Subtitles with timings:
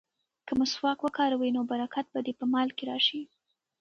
[0.47, 3.21] که مسواک وکاروې نو برکت به دې په مال کې راشي.